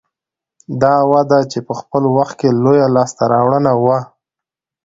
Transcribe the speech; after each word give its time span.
دا 0.81 0.95
وده 1.11 1.39
چې 1.51 1.59
په 1.67 1.73
خپل 1.79 2.03
وخت 2.15 2.35
کې 2.39 2.49
لویه 2.63 2.87
لاسته 2.95 3.23
راوړنه 3.33 3.71
وه 3.83 3.99